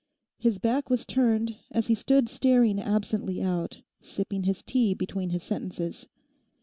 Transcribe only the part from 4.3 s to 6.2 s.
his tea between his sentences.